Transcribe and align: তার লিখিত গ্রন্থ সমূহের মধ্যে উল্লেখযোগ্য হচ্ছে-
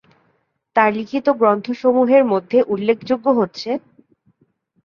তার 0.75 0.89
লিখিত 0.93 1.27
গ্রন্থ 1.31 1.65
সমূহের 1.71 2.23
মধ্যে 2.25 2.57
উল্লেখযোগ্য 2.67 3.25
হচ্ছে- 3.29 3.81